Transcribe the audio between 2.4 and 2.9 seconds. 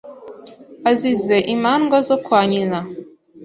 nyina